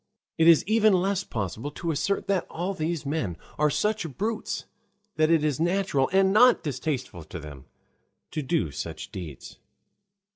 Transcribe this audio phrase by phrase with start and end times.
[0.39, 4.65] It is even less possible to assert that all these men are such brutes
[5.17, 7.65] that it is natural and not distasteful to them
[8.31, 9.59] to do such deeds.